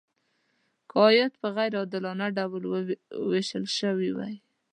که 0.89 0.95
عاید 1.03 1.31
په 1.41 1.47
غیر 1.55 1.71
عادلانه 1.79 2.27
ډول 2.37 2.63
ویشل 3.29 3.65
شوی 3.79 4.09
وي. 4.17 4.35